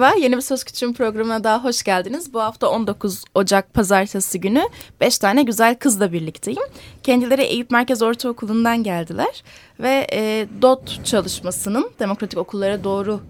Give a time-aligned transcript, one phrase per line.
[0.00, 2.34] Merhaba, yeni bir Söz Küçüğün programına daha hoş geldiniz.
[2.34, 4.62] Bu hafta 19 Ocak Pazartesi günü
[5.00, 6.62] 5 tane güzel kızla birlikteyim.
[7.02, 9.42] Kendileri Eyüp Merkez Ortaokulu'ndan geldiler
[9.80, 13.20] ve e, DOT çalışmasının Demokratik Okullara Doğru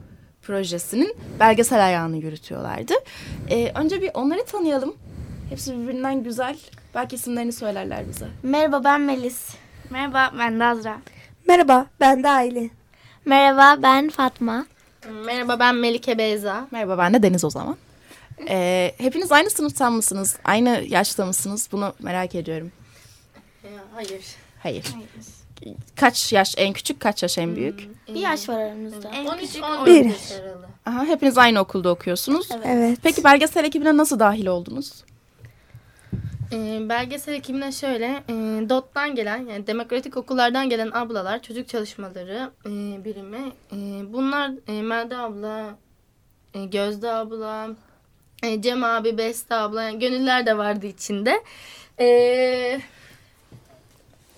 [0.43, 2.95] projesinin belgesel ayağını yürütüyorlardı.
[3.49, 4.95] E, önce bir onları tanıyalım.
[5.49, 6.59] Hepsi birbirinden güzel.
[6.95, 8.27] Belki isimlerini söylerler bize.
[8.43, 9.55] Merhaba ben Melis.
[9.91, 10.99] Merhaba ben de Azra.
[11.49, 12.71] Merhaba ben de Aile.
[13.25, 14.67] Merhaba ben Fatma.
[15.09, 16.67] Merhaba ben Melike Beyza.
[16.71, 17.77] Merhaba ben de Deniz o zaman.
[18.49, 20.37] Ee, hepiniz aynı sınıftan mısınız?
[20.45, 21.69] Aynı yaşta mısınız?
[21.73, 22.73] Bunu merak ediyorum.
[23.95, 24.25] Hayır.
[24.63, 24.85] Hayır.
[25.97, 27.89] Kaç yaş en küçük, kaç yaş en büyük?
[28.09, 29.09] Bir yaş var aramızda.
[29.09, 30.33] En 13, küçük 11 11 yaş.
[30.87, 32.49] Aha, hepiniz aynı okulda okuyorsunuz.
[32.65, 32.99] Evet.
[33.03, 34.93] Peki belgesel ekibine nasıl dahil oldunuz?
[36.53, 38.33] Ee, belgesel ekibine şöyle e,
[38.69, 42.71] DOT'tan gelen yani demokratik okullardan gelen ablalar çocuk çalışmaları e,
[43.05, 43.53] birimi.
[43.73, 43.77] E,
[44.13, 45.79] bunlar e, Melda abla,
[46.55, 47.71] e, Gözde abla,
[48.43, 51.43] e, Cem abi, Beste abla yani gönüller de vardı içinde.
[51.99, 52.81] Eee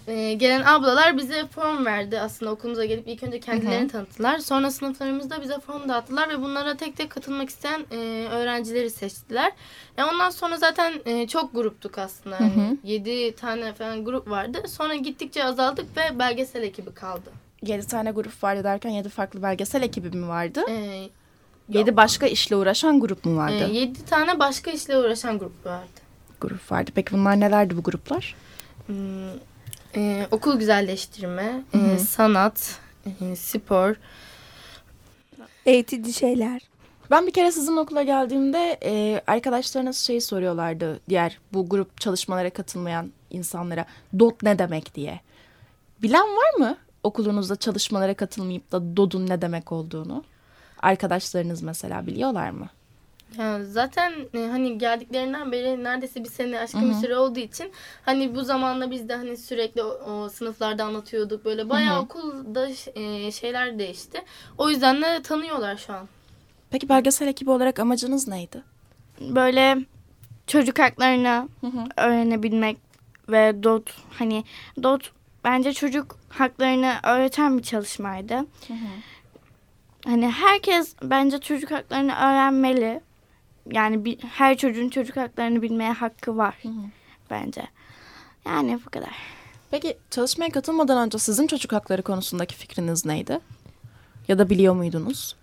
[0.09, 4.39] Ee, gelen ablalar bize form verdi aslında okulumuza gelip ilk önce kendilerini tanıttılar.
[4.39, 7.97] Sonra sınıflarımızda bize form dağıttılar ve bunlara tek tek katılmak isteyen e,
[8.31, 9.53] öğrencileri seçtiler.
[9.99, 12.41] E, ondan sonra zaten e, çok gruptuk aslında.
[12.41, 12.61] Hı hı.
[12.61, 14.59] Yani 7 tane falan grup vardı.
[14.69, 17.31] Sonra gittikçe azaldık ve belgesel ekibi kaldı.
[17.63, 20.61] Yedi tane grup vardı derken yedi farklı belgesel ekibi mi vardı?
[20.69, 21.09] E,
[21.69, 23.69] Yedi başka işle uğraşan grup mu vardı?
[23.73, 26.01] 7 tane başka işle uğraşan grup vardı.
[26.41, 26.91] Grup vardı.
[26.95, 28.35] Peki bunlar nelerdi bu gruplar?
[28.87, 28.97] Hmm,
[29.97, 31.91] e, okul güzelleştirme, Hı hı.
[31.91, 32.81] e, sanat,
[33.21, 33.95] e, spor,
[35.67, 36.63] Eğitici şeyler.
[37.11, 41.01] Ben bir kere sizin okula geldiğimde e, arkadaşlarınız şeyi soruyorlardı.
[41.09, 43.85] Diğer bu grup çalışmalara katılmayan insanlara
[44.19, 45.21] DOT ne demek diye.
[46.03, 50.25] Bilen var mı okulunuzda çalışmalara katılmayıp da DOD'un ne demek olduğunu?
[50.83, 52.69] Arkadaşlarınız mesela biliyorlar mı?
[53.39, 57.73] Ya zaten e, hani geldiklerinden beri neredeyse bir sene aşkın bir süre olduğu için
[58.05, 62.03] hani bu zamanla biz de hani sürekli o, o sınıflarda anlatıyorduk böyle bayağı Hı hı.
[62.03, 64.23] okulda e, şeyler değişti.
[64.59, 66.09] O yüzden de tanıyorlar şu an.
[66.71, 68.63] Peki belgesel ekibi olarak amacınız neydi?
[69.21, 69.79] böyle
[70.47, 71.85] çocuk haklarını Hı hı.
[71.97, 72.77] öğrenebilmek
[73.29, 74.45] ve DOT hani
[74.83, 75.11] DOT
[75.45, 78.47] bence çocuk haklarını öğreten bir çalışmaydı.
[80.05, 83.01] Hani herkes bence çocuk haklarını öğrenmeli.
[83.71, 86.83] Yani bir, her çocuğun çocuk haklarını bilmeye hakkı var Hı hı.
[87.31, 87.63] bence.
[88.47, 89.13] Yani bu kadar.
[89.71, 93.39] Peki çalışmaya katılmadan önce sizin çocuk hakları konusundaki fikriniz neydi?
[94.29, 95.37] Ya da biliyor muydunuz?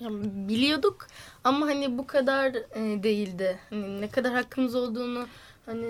[0.00, 0.08] Ya,
[0.48, 1.06] biliyorduk
[1.44, 3.58] ama hani bu kadar e, değildi.
[3.70, 5.26] Hani ne kadar hakkımız olduğunu
[5.66, 5.86] hani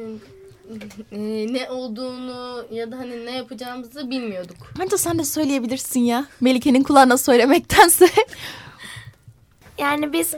[1.13, 1.19] e,
[1.53, 4.57] ne olduğunu ya da hani ne yapacağımızı bilmiyorduk.
[4.79, 6.27] Bence sen de söyleyebilirsin ya.
[6.41, 8.09] Melike'nin kulağına söylemektense.
[9.79, 10.35] Yani biz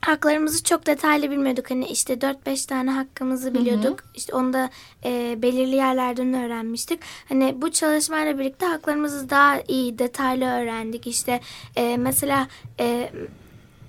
[0.00, 1.70] haklarımızı çok detaylı bilmiyorduk.
[1.70, 4.04] Hani işte 4-5 tane hakkımızı biliyorduk.
[4.14, 4.70] İşte onu da
[5.04, 7.00] e, belirli yerlerden öğrenmiştik.
[7.28, 11.06] Hani bu çalışmayla birlikte haklarımızı daha iyi detaylı öğrendik.
[11.06, 11.40] İşte
[11.76, 12.48] e, mesela
[12.80, 13.10] e,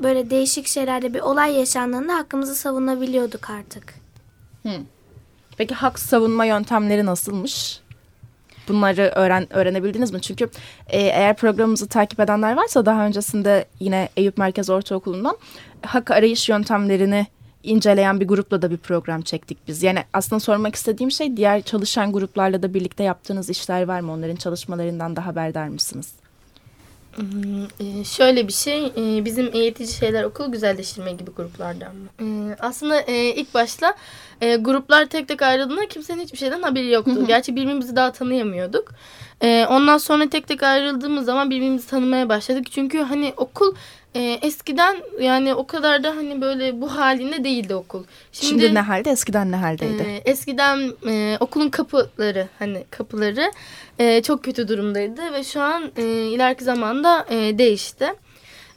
[0.03, 3.93] böyle değişik şeylerde bir olay yaşandığında hakkımızı savunabiliyorduk artık.
[5.57, 7.79] Peki hak savunma yöntemleri nasılmış?
[8.67, 10.21] Bunları öğren öğrenebildiniz mi?
[10.21, 10.49] Çünkü
[10.87, 15.37] e, eğer programımızı takip edenler varsa daha öncesinde yine Eyüp Merkez Ortaokulu'ndan
[15.81, 17.27] hak arayış yöntemlerini
[17.63, 19.83] inceleyen bir grupla da bir program çektik biz.
[19.83, 24.11] Yani aslında sormak istediğim şey diğer çalışan gruplarla da birlikte yaptığınız işler var mı?
[24.11, 26.11] Onların çalışmalarından da haberdar mısınız?
[27.15, 32.07] Hmm, e, şöyle bir şey, e, bizim eğitici şeyler okul güzelleştirme gibi gruplardan mı?
[32.21, 33.95] E, aslında ilk başta
[34.59, 37.27] gruplar tek tek ayrıldığında kimsenin hiçbir şeyden haberi yoktu.
[37.27, 38.91] Gerçi birbirimizi daha tanıyamıyorduk.
[39.69, 42.71] Ondan sonra tek tek ayrıldığımız zaman birbirimizi tanımaya başladık.
[42.71, 43.75] Çünkü hani okul
[44.15, 48.03] e, eskiden yani o kadar da hani böyle bu halinde değildi okul.
[48.31, 50.05] Şimdi, ne halde eskiden ne haldeydi?
[50.07, 53.51] ee, eskiden e, okulun kapıları hani kapıları
[53.99, 58.13] e, çok kötü durumdaydı ve şu an e, ileriki zamanda e, değişti.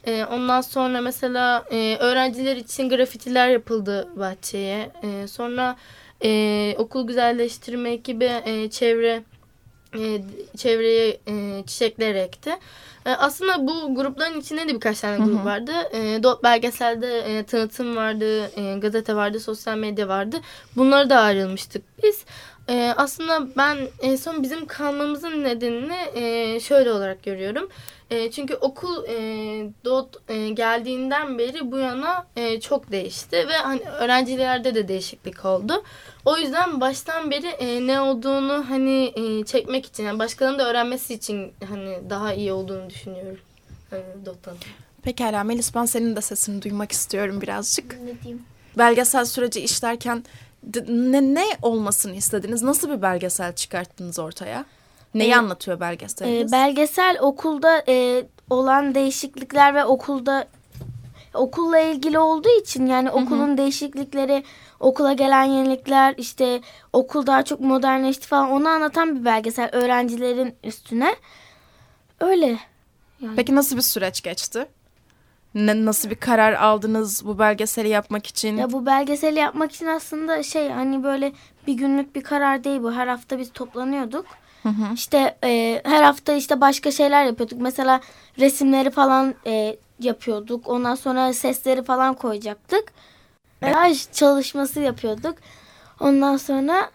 [0.07, 4.91] E, ondan sonra mesela e, öğrenciler için grafitiler yapıldı bahçeye.
[5.03, 5.77] E, sonra
[6.25, 9.23] e, okul güzelleştirme ekibi e, çevre
[9.99, 10.23] e,
[10.57, 12.51] çevreye e, çiçekler ekti.
[13.07, 15.73] E, aslında bu grupların içinde de birkaç tane grup vardı.
[15.93, 20.37] E, Dot belgeselde e, tanıtım vardı, e, gazete vardı, sosyal medya vardı.
[20.77, 22.25] Bunlara da ayrılmıştık biz.
[22.69, 27.69] E, aslında ben en son bizim kalmamızın nedenini e, şöyle olarak görüyorum.
[28.11, 29.15] E, çünkü okul e,
[29.85, 35.85] DOT e, geldiğinden beri bu yana e, çok değişti ve hani öğrencilerde de değişiklik oldu.
[36.25, 41.15] O yüzden baştan beri e, ne olduğunu hani e, çekmek için, yani başkalarının da öğrenmesi
[41.15, 43.39] için hani daha iyi olduğunu düşünüyorum.
[43.93, 44.57] E, DOT'tan.
[45.03, 48.01] Pekala Melis ben senin de sesini duymak istiyorum birazcık.
[48.05, 48.43] Ne diyeyim?
[48.79, 50.25] Belgesel süreci işlerken
[50.89, 52.63] ne, ne olmasını istediniz?
[52.63, 54.65] Nasıl bir belgesel çıkarttınız ortaya?
[55.15, 56.53] Neyi Ee, anlatıyor belgeseliniz?
[56.53, 60.47] Ee, belgesel okulda e, olan değişiklikler ve okulda
[61.35, 64.45] okulla ilgili olduğu için yani okulun değişiklikleri,
[64.81, 66.61] okula gelen yenilikler, işte
[66.93, 71.17] okul daha çok modernleşti falan onu anlatan bir belgesel öğrencilerin üstüne.
[72.21, 72.59] Öyle.
[73.37, 74.67] Peki nasıl bir süreç geçti?
[75.55, 78.57] Ne, nasıl bir karar aldınız bu belgeseli yapmak için?
[78.57, 81.33] Ya bu belgeseli yapmak için aslında şey hani böyle
[81.67, 82.93] bir günlük bir karar değil bu.
[82.93, 84.27] Her hafta biz toplanıyorduk.
[84.95, 87.61] İşte e, her hafta işte başka şeyler yapıyorduk.
[87.61, 88.01] Mesela
[88.39, 90.69] resimleri falan e, yapıyorduk.
[90.69, 92.93] Ondan sonra sesleri falan koyacaktık.
[93.63, 95.35] Kolaj çalışması yapıyorduk.
[96.01, 96.91] Ondan sonra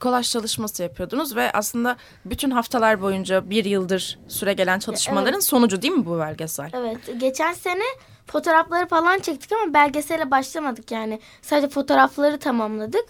[0.00, 5.94] kolaj çalışması yapıyordunuz ve aslında bütün haftalar boyunca bir yıldır süre gelen çalışmaların sonucu değil
[5.94, 6.70] mi bu belgesel?
[6.74, 7.82] evet geçen sene
[8.26, 11.20] fotoğrafları falan çektik ama belgesele başlamadık yani.
[11.42, 13.04] Sadece fotoğrafları tamamladık.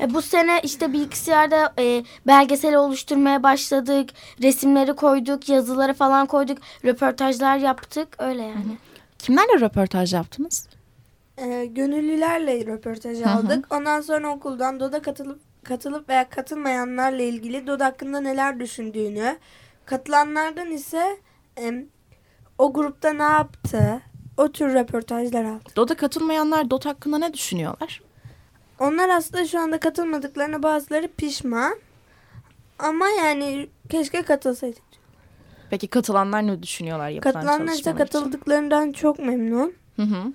[0.00, 4.10] E, bu sene işte bilgisayarda e, belgeseli oluşturmaya başladık.
[4.42, 6.58] Resimleri koyduk, yazıları falan koyduk.
[6.84, 8.08] Röportajlar yaptık.
[8.18, 8.78] Öyle yani.
[9.18, 10.68] Kimlerle röportaj yaptınız?
[11.38, 13.66] Ee, gönüllülerle röportaj aldık.
[13.70, 19.38] Ondan sonra okuldan DOD'a katılıp katılıp veya katılmayanlarla ilgili DOD hakkında neler düşündüğünü,
[19.86, 21.18] katılanlardan ise
[21.56, 21.86] em,
[22.58, 24.02] o grupta ne yaptı,
[24.36, 25.76] o tür röportajlar aldık.
[25.76, 28.02] DOD'a katılmayanlar DOT hakkında ne düşünüyorlar?
[28.78, 31.76] Onlar aslında şu anda katılmadıklarına bazıları pişman.
[32.78, 34.82] Ama yani keşke katılsaydık.
[35.70, 38.18] Peki katılanlar ne düşünüyorlar yapılan Katılanlar ise çalışmalar için?
[38.18, 39.74] katıldıklarından çok memnun.
[39.96, 40.32] Hı hı.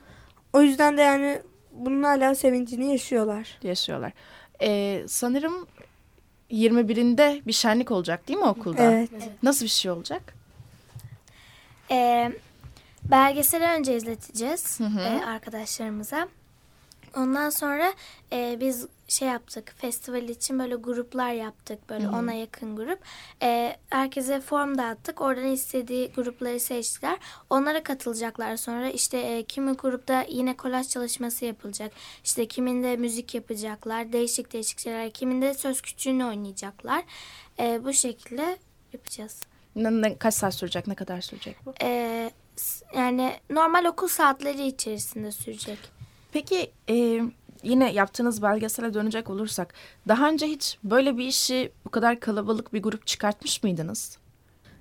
[0.54, 1.42] O yüzden de yani
[1.72, 3.60] bunun hala sevincini yaşıyorlar.
[3.64, 4.12] yaşıyorlar.
[4.62, 5.68] Ee, sanırım
[6.52, 8.84] 21'inde bir şenlik olacak değil mi okulda?
[8.84, 9.10] Evet.
[9.44, 10.34] Nasıl bir şey olacak?
[11.92, 12.32] Ee,
[13.04, 15.00] belgeseli önce izleteceğiz Hı hı.
[15.00, 16.28] e, arkadaşlarımıza.
[17.16, 17.94] Ondan sonra
[18.34, 23.00] e, biz şey yaptık festival için böyle gruplar yaptık böyle ona yakın grup.
[23.42, 27.18] E, herkese form dağıttık oradan istediği grupları seçtiler.
[27.50, 31.92] Onlara katılacaklar sonra işte e, kimi grupta yine kolaj çalışması yapılacak.
[32.24, 37.04] İşte kiminde müzik yapacaklar değişik değişik şeyler kiminde söz küçüğünü oynayacaklar.
[37.60, 38.58] E, bu şekilde
[38.94, 39.42] yapacağız.
[39.76, 40.88] Ne, ne- kaç saat sürecek?
[40.88, 41.74] Ne kadar sürecek bu?
[42.56, 45.78] S- yani normal okul saatleri içerisinde sürecek.
[46.36, 47.22] Peki e,
[47.64, 49.74] yine yaptığınız belgesele dönecek olursak
[50.08, 54.18] daha önce hiç böyle bir işi bu kadar kalabalık bir grup çıkartmış mıydınız?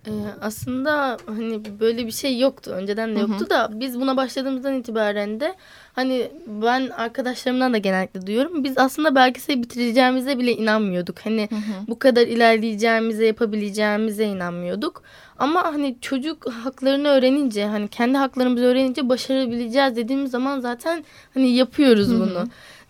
[0.06, 0.10] Ee,
[0.40, 2.70] aslında hani böyle bir şey yoktu.
[2.70, 5.54] Önceden de yoktu da biz buna başladığımızdan itibaren de
[5.92, 8.64] hani ben arkadaşlarımdan da genellikle duyuyorum.
[8.64, 11.18] Biz aslında belgeseli bitireceğimize bile inanmıyorduk.
[11.20, 11.48] Hani
[11.88, 15.02] bu kadar ilerleyeceğimize, yapabileceğimize inanmıyorduk.
[15.38, 22.14] Ama hani çocuk haklarını öğrenince, hani kendi haklarımızı öğrenince başarabileceğiz dediğimiz zaman zaten hani yapıyoruz
[22.20, 22.44] bunu.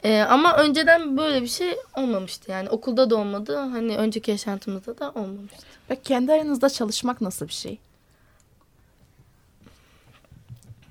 [0.04, 5.10] Ee, ama önceden böyle bir şey olmamıştı yani okulda da olmadı hani önceki yaşantımızda da
[5.10, 5.66] olmamıştı.
[5.90, 7.78] Ve kendi aranızda çalışmak nasıl bir şey?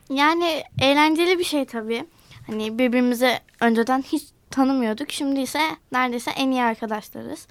[0.09, 2.05] Yani eğlenceli bir şey tabii.
[2.47, 5.11] Hani birbirimizi önceden hiç tanımıyorduk.
[5.11, 5.59] Şimdi ise
[5.91, 7.47] neredeyse en iyi arkadaşlarız.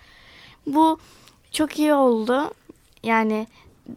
[0.67, 0.99] Bu
[1.51, 2.55] çok iyi oldu.
[3.03, 3.47] Yani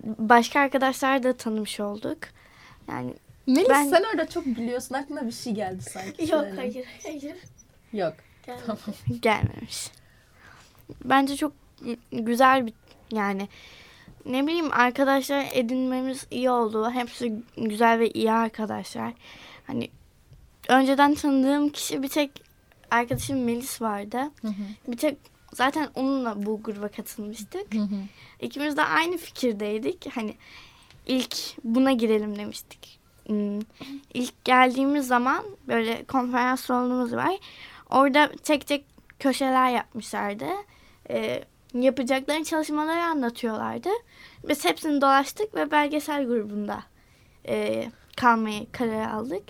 [0.06, 2.18] başka arkadaşlar da tanımış olduk.
[2.88, 3.14] Yani
[3.48, 4.96] Melis Ben- sen orada çok gülüyorsun.
[4.96, 6.28] Aklına bir şey geldi sanki.
[6.28, 6.54] Söyle.
[6.56, 7.36] hayır hayır.
[7.94, 8.14] Yok.
[9.22, 9.92] gelmemiş.
[11.06, 11.52] Bence çok
[12.12, 12.74] güzel bir
[13.12, 13.48] yani
[14.26, 16.92] ne bileyim arkadaşlar edinmemiz iyi oldu.
[16.92, 19.14] Hepsi güzel ve iyi arkadaşlar.
[19.68, 19.90] Hani
[20.70, 22.32] önceden tanıdığım kişi bir tek
[22.92, 24.18] arkadaşım Melis vardı.
[24.88, 25.18] Bir tek
[25.54, 27.74] zaten onunla bu gruba katılmıştık.
[28.42, 30.08] İkimiz de aynı fikirdeydik.
[30.16, 30.36] Hani
[31.06, 33.00] ilk buna girelim demiştik.
[33.28, 33.60] Hmm,
[34.14, 37.36] İlk geldiğimiz zaman böyle konferans salonumuz var.
[37.90, 38.86] Orada tek tek
[39.20, 40.46] köşeler yapmışlardı.
[41.10, 41.44] Ee,
[41.82, 43.90] yapacakları çalışmaları anlatıyorlardı.
[44.50, 46.84] Biz hepsini dolaştık ve belgesel grubunda
[47.48, 47.86] e,
[48.18, 49.44] kalmayı karar aldık.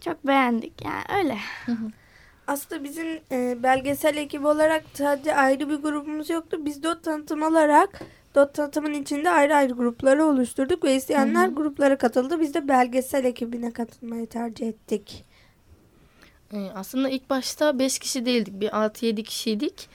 [0.00, 1.38] Çok beğendik yani öyle.
[2.46, 6.56] Aslında bizim e, belgesel ekibi olarak sadece ayrı bir grubumuz yoktu.
[6.60, 8.02] Biz o tanıtım olarak
[8.34, 12.40] Dot tanıtımın içinde ayrı ayrı grupları oluşturduk ve isteyenler gruplara katıldı.
[12.40, 15.24] Biz de belgesel ekibine katılmayı tercih ettik.
[16.52, 18.60] Ee, aslında ilk başta 5 kişi değildik.
[18.60, 19.88] Bir 6-7 kişiydik.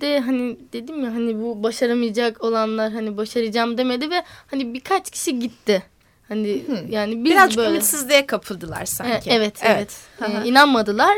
[0.00, 5.38] De hani dedim ya hani bu başaramayacak olanlar hani başaracağım demedi ve hani birkaç kişi
[5.38, 5.82] gitti.
[6.28, 9.30] Hani yani biz Birazcık böyle ümitsizliğe kapıldılar sanki.
[9.30, 9.96] E, Evet, evet.
[10.18, 10.44] Hı hı.
[10.44, 11.14] Ee, inanmadılar.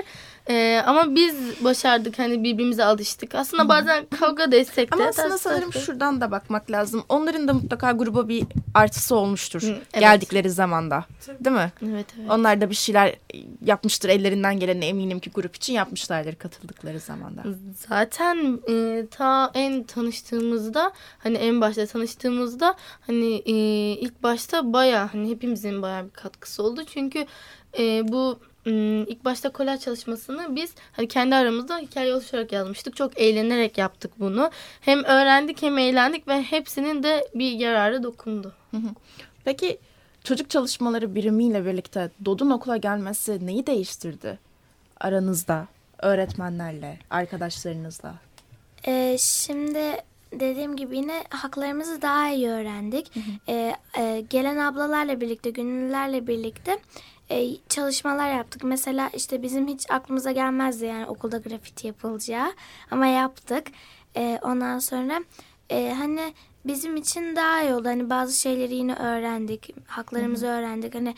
[0.49, 3.35] Ee, ama biz başardık hani birbirimize alıştık.
[3.35, 4.95] Aslında bazen kavga da etsek de.
[4.95, 7.05] Ama aslında ters sanırım şuradan da bakmak lazım.
[7.09, 9.63] Onların da mutlaka gruba bir artısı olmuştur.
[9.63, 10.01] Hı, evet.
[10.01, 11.05] Geldikleri zamanda.
[11.41, 11.73] Değil mi?
[11.83, 12.31] Evet, evet.
[12.31, 13.17] Onlar da bir şeyler
[13.65, 14.09] yapmıştır.
[14.09, 17.43] Ellerinden geleni eminim ki grup için yapmışlardır katıldıkları zamanda.
[17.89, 22.75] Zaten e, ta en tanıştığımızda hani en başta tanıştığımızda
[23.07, 23.53] hani e,
[24.01, 26.85] ilk başta baya hani hepimizin baya bir katkısı oldu.
[26.85, 27.27] Çünkü
[27.79, 28.73] e, bu m,
[29.07, 32.97] ilk başta kolaj çalışmasını biz hani kendi aramızda hikaye oluşarak yazmıştık.
[32.97, 34.51] Çok eğlenerek yaptık bunu.
[34.81, 38.53] Hem öğrendik hem eğlendik ve hepsinin de bir yararı dokundu.
[39.45, 39.79] Peki
[40.25, 44.39] çocuk çalışmaları birimiyle birlikte Dod'un okula gelmesi neyi değiştirdi?
[45.01, 45.67] Aranızda,
[45.99, 48.15] öğretmenlerle, arkadaşlarınızla.
[48.87, 49.97] Ee, şimdi
[50.33, 53.13] dediğim gibi yine haklarımızı daha iyi öğrendik.
[53.49, 56.79] Ee, e, gelen ablalarla birlikte, gönüllülerle birlikte
[57.31, 58.65] e, çalışmalar yaptık.
[58.65, 62.53] Mesela işte bizim hiç aklımıza gelmezdi yani okulda grafiti yapılacağı
[62.91, 63.67] ama yaptık.
[64.17, 65.25] Ee, ondan sonra
[65.71, 66.35] e, hani
[66.67, 67.89] bizim için daha iyi oldu.
[67.89, 70.95] Hani bazı şeyleri yine öğrendik, haklarımızı öğrendik.
[70.95, 71.15] Hani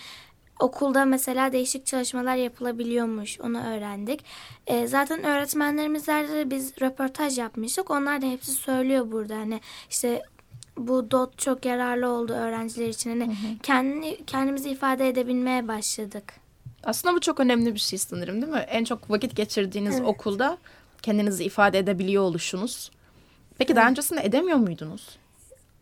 [0.60, 3.40] okulda mesela değişik çalışmalar yapılabiliyormuş.
[3.40, 4.24] Onu öğrendik.
[4.66, 7.90] Ee, zaten öğretmenlerimizle de biz röportaj yapmıştık.
[7.90, 9.36] Onlar da hepsi söylüyor burada.
[9.36, 9.60] Hani
[9.90, 10.22] işte
[10.78, 13.10] bu dot çok yararlı oldu öğrenciler için.
[13.10, 16.34] Hani kendini, kendimizi ifade edebilmeye başladık.
[16.84, 18.58] Aslında bu çok önemli bir şey sanırım değil mi?
[18.68, 20.58] En çok vakit geçirdiğiniz okulda
[21.02, 22.90] kendinizi ifade edebiliyor oluşunuz.
[23.58, 25.18] Peki daha öncesinde edemiyor muydunuz?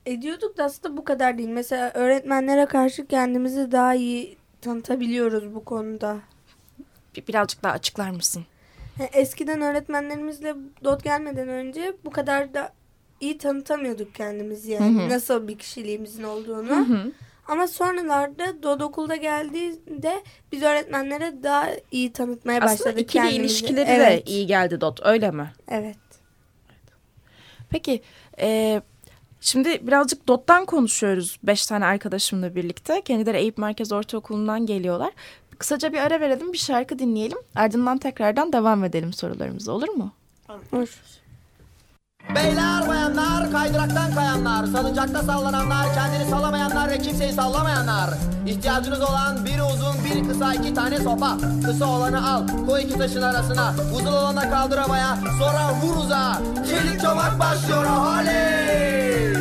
[0.07, 1.49] Ediyorduk da aslında bu kadar değil.
[1.49, 6.17] Mesela öğretmenlere karşı kendimizi daha iyi tanıtabiliyoruz bu konuda.
[7.17, 8.45] Bir- Birazcık daha açıklar mısın?
[8.99, 12.73] Ha, Eskiden öğretmenlerimizle dot gelmeden önce bu kadar da
[13.21, 15.01] iyi tanıtamıyorduk kendimizi yani.
[15.01, 15.09] Hı hı.
[15.09, 16.87] Nasıl bir kişiliğimizin olduğunu.
[17.49, 23.41] Ama sonralarda Dod okulda geldiğinde biz öğretmenlere daha iyi tanıtmaya başladık Aslında ikili kendimizi.
[23.43, 24.27] ilişkileri evet.
[24.27, 25.53] de iyi geldi Dot öyle mi?
[25.69, 25.97] Evet.
[27.71, 28.03] Peki
[28.41, 28.81] e,
[29.41, 31.39] şimdi birazcık Dot'tan konuşuyoruz.
[31.43, 33.03] Beş tane arkadaşımla birlikte.
[33.03, 35.13] Kendileri Eyüp Merkez Ortaokulu'ndan geliyorlar.
[35.59, 37.39] Kısaca bir ara verelim bir şarkı dinleyelim.
[37.55, 40.13] Ardından tekrardan devam edelim sorularımıza olur mu?
[40.71, 40.91] Hoş.
[42.35, 48.11] Beyler bayanlar, kaydıraktan kayanlar, salıncakta sallananlar, kendini sallamayanlar ve kimseyi sallamayanlar.
[48.47, 51.37] İhtiyacınız olan biri uzun, biri kısa iki tane sopa.
[51.65, 53.75] Kısa olanı al, koy iki taşın arasına.
[53.95, 56.39] Uzun olanı kaldır havaya, sonra vur uzağa.
[56.69, 59.36] Çelik çomak başlıyor oley!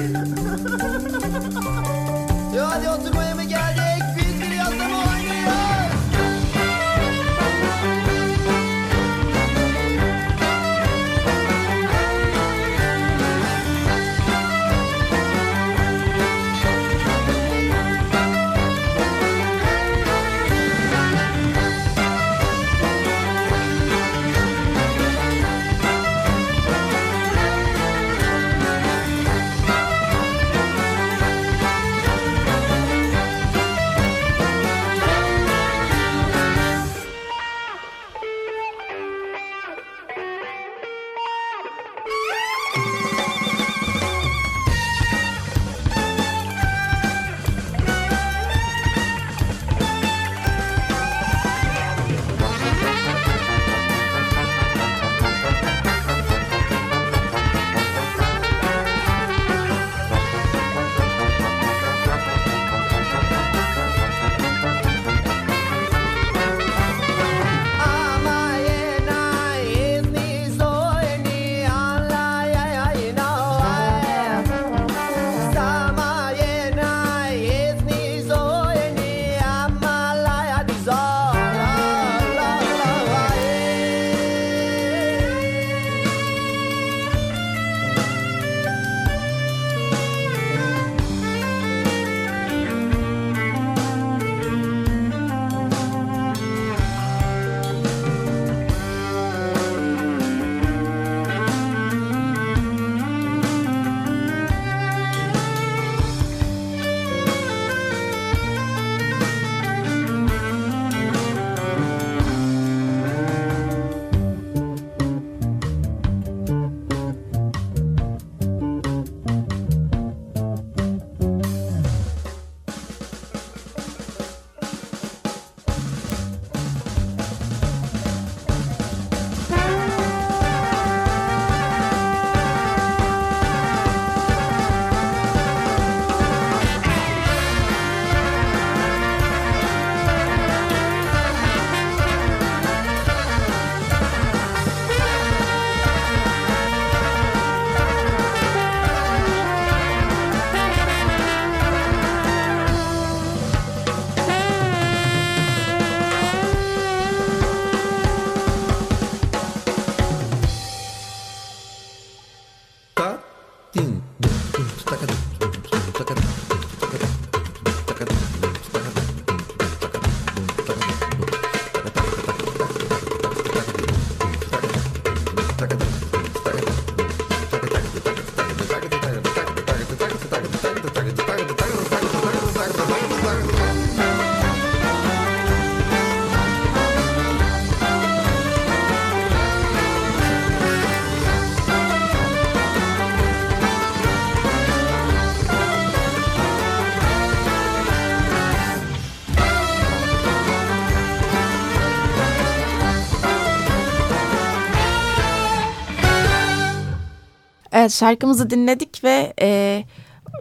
[207.85, 209.83] Evet şarkımızı dinledik ve e,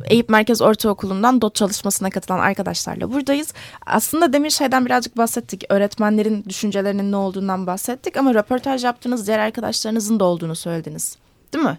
[0.04, 3.54] Eyüp Merkez Ortaokulu'ndan DOT çalışmasına katılan arkadaşlarla buradayız.
[3.86, 5.64] Aslında demin şeyden birazcık bahsettik.
[5.68, 11.16] Öğretmenlerin düşüncelerinin ne olduğundan bahsettik ama röportaj yaptığınız diğer arkadaşlarınızın da olduğunu söylediniz.
[11.52, 11.78] Değil mi?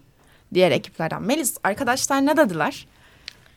[0.54, 1.24] Diğer ekiplerden.
[1.24, 2.88] Melis arkadaşlar ne dediler?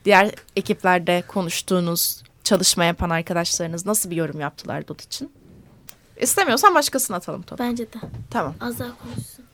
[0.05, 5.31] Diğer ekiplerde konuştuğunuz, çalışma yapan arkadaşlarınız nasıl bir yorum yaptılar DOT için?
[6.21, 7.63] İstemiyorsan başkasına atalım topu.
[7.63, 7.97] Bence de.
[8.29, 8.55] Tamam.
[8.61, 9.48] Az daha konuşsun.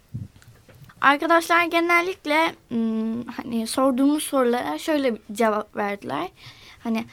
[1.05, 6.29] Arkadaşlar genellikle ım, hani sorduğumuz sorulara şöyle bir cevap verdiler.
[6.79, 7.05] Hani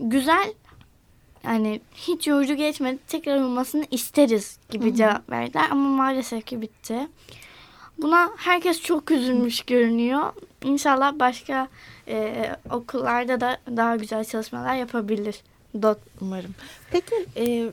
[0.00, 0.54] güzel
[1.42, 7.08] hani hiç yorucu geçmedi tekrar olmasını isteriz gibi cevap verdiler ama maalesef ki bitti.
[7.98, 10.32] Buna herkes çok üzülmüş görünüyor.
[10.64, 11.68] İnşallah başka
[12.08, 15.42] e, okullarda da daha güzel çalışmalar yapabilir.
[15.82, 16.54] Dot umarım.
[16.90, 17.72] Peki e,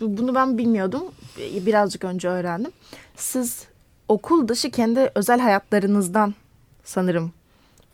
[0.00, 1.02] bunu ben bilmiyordum.
[1.38, 2.72] Birazcık önce öğrendim.
[3.16, 3.68] Siz
[4.08, 6.34] okul dışı kendi özel hayatlarınızdan
[6.84, 7.32] sanırım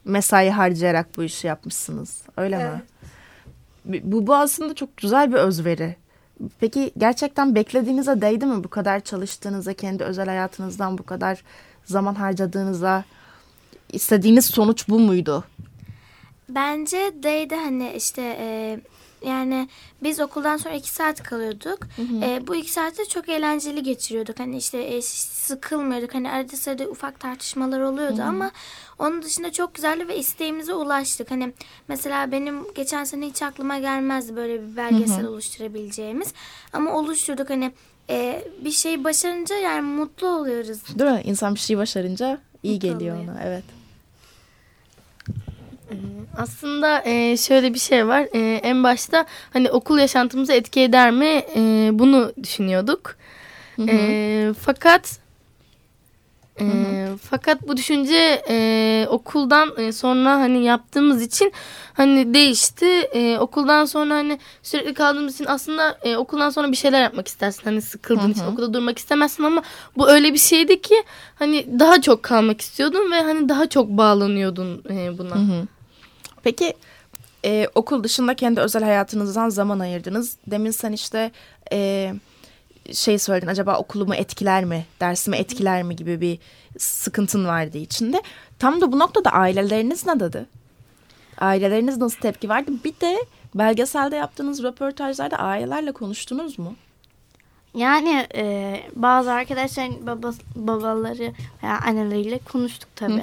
[0.05, 2.23] mesai harcayarak bu işi yapmışsınız.
[2.37, 2.83] Öyle mi?
[3.85, 5.97] Bu, bu aslında çok güzel bir özveri.
[6.61, 11.43] Peki gerçekten beklediğinize değdi mi bu kadar çalıştığınıza, kendi özel hayatınızdan bu kadar
[11.85, 13.05] zaman harcadığınıza?
[13.95, 15.45] istediğiniz sonuç bu muydu?
[16.49, 18.81] Bence değdi hani işte e,
[19.27, 19.69] yani
[20.03, 21.79] biz okuldan sonra iki saat kalıyorduk.
[22.23, 24.41] E, bu iki saatte çok eğlenceli geçiriyorduk.
[24.41, 26.15] Hani işte e, sıkılmıyorduk.
[26.15, 28.51] Hani arada sırada ufak tartışmalar oluyordu ama
[28.99, 31.31] onun dışında çok güzeldi ve isteğimize ulaştık.
[31.31, 31.53] Hani
[31.89, 36.33] mesela benim geçen sene hiç aklıma gelmezdi böyle bir belgesel oluşturabileceğimiz.
[36.73, 37.73] Ama oluşturduk hani
[38.11, 40.99] e, bir şey başarınca yani mutlu oluyoruz.
[40.99, 41.23] Değil mi?
[41.25, 43.33] İnsan bir şey başarınca iyi Mutlu geliyor oluyor.
[43.33, 43.43] ona.
[43.45, 43.65] Evet.
[46.39, 48.27] Aslında e, şöyle bir şey var.
[48.35, 51.43] E, en başta hani okul yaşantımıza etki eder mi?
[51.57, 53.17] E, bunu düşünüyorduk.
[53.89, 55.19] E, fakat
[56.61, 56.65] e,
[57.31, 61.53] fakat bu düşünce e, okuldan e, sonra hani yaptığımız için
[61.93, 62.87] hani değişti.
[62.87, 67.61] E, okuldan sonra hani sürekli kaldığımız için aslında e, okuldan sonra bir şeyler yapmak istersin.
[67.65, 69.63] Hani sıkıldığın için okulda durmak istemezsin ama
[69.97, 71.05] bu öyle bir şeydi ki
[71.39, 75.35] hani daha çok kalmak istiyordun ve hani daha çok bağlanıyordun e, buna.
[76.45, 76.75] Peki
[77.45, 80.37] e, okul dışında kendi özel hayatınızdan zaman ayırdınız.
[80.47, 81.31] Demin sen işte
[81.73, 82.13] e,
[82.93, 86.39] şey söyledin acaba okulumu etkiler mi, dersimi etkiler mi gibi bir
[86.79, 88.23] sıkıntın vardı içinde.
[88.59, 90.47] Tam da bu noktada aileleriniz ne dedi?
[91.39, 92.73] Aileleriniz nasıl tepki verdi?
[92.85, 93.17] Bir de
[93.55, 96.75] belgeselde yaptığınız röportajlarda ailelerle konuştunuz mu?
[97.75, 103.23] Yani e, bazı arkadaşların baba, babaları veya anneleriyle konuştuk tabii.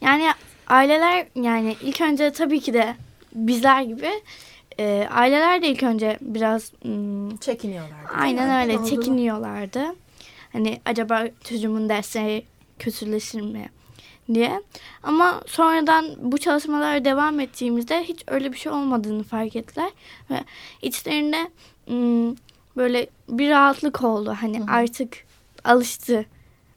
[0.00, 0.32] Yani
[0.66, 2.96] aileler yani ilk önce tabii ki de
[3.34, 4.10] bizler gibi
[4.78, 7.98] e, aileler de ilk önce biraz mm, Çekiniyorlar.
[8.18, 9.84] aynen öyle çekiniyorlardı.
[10.52, 12.44] Hani acaba çocuğumun dersleri
[12.78, 13.68] kötüleşir mi
[14.34, 14.62] diye.
[15.02, 19.90] Ama sonradan bu çalışmalara devam ettiğimizde hiç öyle bir şey olmadığını fark ettiler.
[20.30, 20.44] Ve
[20.82, 21.50] içlerinde
[21.86, 22.36] mm,
[22.76, 24.36] böyle bir rahatlık oldu.
[24.40, 25.24] Hani artık
[25.64, 26.24] alıştı.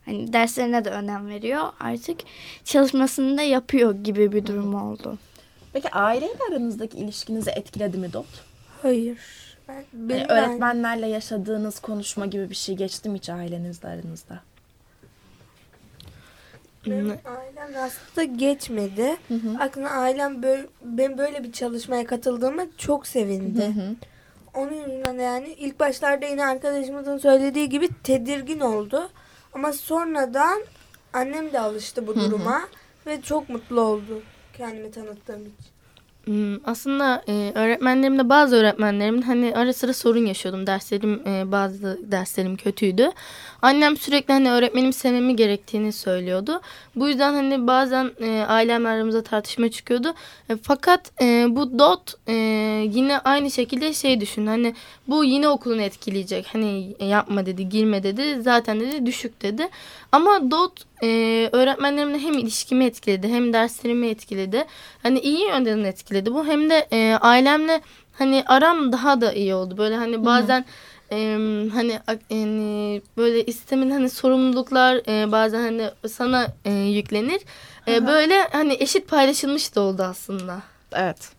[0.08, 1.64] Hani derslerine de önem veriyor.
[1.80, 2.20] Artık
[2.64, 5.18] çalışmasını da yapıyor gibi bir durum oldu.
[5.74, 8.26] Peki aileyle aranızdaki ilişkinizi etkiledi mi Dot?
[8.82, 9.18] Hayır.
[9.68, 14.40] Ben, Yani benim öğretmenlerle yaşadığınız konuşma gibi bir şey geçti mi hiç ailenizle aranızda?
[16.86, 19.18] Benim ailem aslında geçmedi.
[19.60, 23.72] Aklına ailem böyle, ben böyle bir çalışmaya katıldığıma çok sevindi.
[24.54, 29.10] Onun yüzünden yani ilk başlarda yine arkadaşımızın söylediği gibi tedirgin oldu.
[29.58, 30.64] Ama sonradan
[31.14, 32.68] annem de alıştı bu duruma
[33.06, 34.22] ve çok mutlu oldu
[34.58, 35.77] kendimi tanıttığım için.
[36.28, 40.68] Hmm, Aslında e, öğretmenlerimde bazı öğretmenlerimin hani ara sıra sorun yaşıyordum.
[40.68, 43.10] Derslerim e, bazı derslerim kötüydü.
[43.62, 46.62] annem sürekli hani öğretmenim sevmemi gerektiğini söylüyordu.
[46.96, 50.14] Bu yüzden hani bazen e, ailemle aramızda tartışma çıkıyordu.
[50.50, 52.34] E, fakat e, bu dot e,
[52.94, 54.48] yine aynı şekilde şey düşün.
[54.48, 54.76] Hani
[55.08, 56.48] bu yine okulunu etkileyecek.
[56.54, 58.42] Hani yapma dedi, girme dedi.
[58.42, 59.70] Zaten dedi düşük dedi.
[60.12, 64.66] Ama dot e, öğretmenlerimle hem ilişkimi etkiledi hem derslerimi etkiledi.
[65.04, 66.46] Hani iyi yönden etkiledi bu.
[66.46, 67.82] Hem de e, ailemle
[68.14, 69.78] hani aram daha da iyi oldu.
[69.78, 70.66] Böyle hani bazen
[71.12, 71.18] e,
[71.74, 77.42] hani yani böyle istemin hani sorumluluklar e, bazen hani sana e, yüklenir.
[77.88, 80.62] E, böyle hani eşit paylaşılmış da oldu aslında.
[80.94, 81.38] Evet.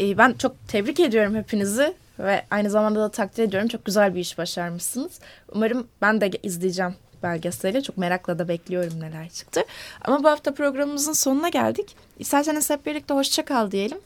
[0.00, 3.68] Ee, ben çok tebrik ediyorum hepinizi ve aynı zamanda da takdir ediyorum.
[3.68, 5.20] Çok güzel bir iş başarmışsınız.
[5.52, 7.82] Umarım ben de izleyeceğim belgeseli.
[7.82, 9.64] Çok merakla da bekliyorum neler çıktı.
[10.04, 11.96] Ama bu hafta programımızın sonuna geldik.
[12.18, 13.98] İsterseniz hep birlikte hoşça kal diyelim.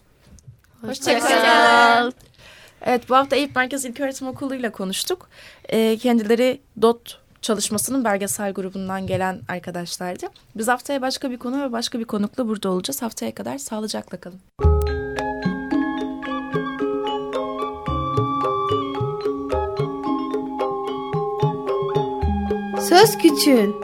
[0.80, 2.10] Hoşça kal.
[2.82, 5.28] Evet bu hafta Eyüp Merkez İlköğretim Okulu ile konuştuk.
[5.68, 10.26] Ee, kendileri DOT çalışmasının belgesel grubundan gelen arkadaşlardı.
[10.56, 13.02] Biz haftaya başka bir konu ve başka bir konukla burada olacağız.
[13.02, 14.40] Haftaya kadar sağlıcakla kalın.
[22.88, 23.76] Söz Küçüğün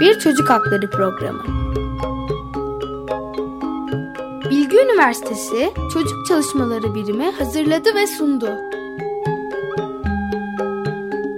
[0.00, 1.42] Bir Çocuk Hakları Programı
[4.50, 8.48] Bilgi Üniversitesi Çocuk Çalışmaları Birimi hazırladı ve sundu.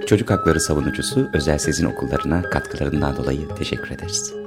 [0.07, 4.46] Çocuk hakları savunucusu Özel Sezin Okullarına katkılarından dolayı teşekkür ederiz.